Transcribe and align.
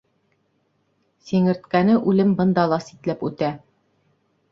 Сиңерткәне 1.25 1.97
үлем 2.13 2.31
бында 2.39 2.63
ла 2.71 2.81
ситләп 2.87 3.23
үтә. 3.29 3.51